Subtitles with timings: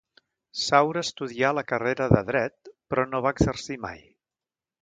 [0.61, 4.05] Saura estudià la carrera de Dret, però no va exercir mai.